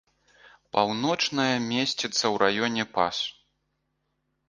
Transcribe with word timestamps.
Паўночная 0.77 1.55
месціцца 1.71 2.17
ў 2.17 2.35
раёне 2.47 2.83
пас. 2.99 3.17